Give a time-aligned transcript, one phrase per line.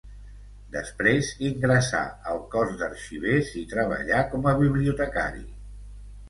[0.75, 2.01] Després ingressà
[2.31, 5.47] al Cos d'Arxivers i treballà com a bibliotecari.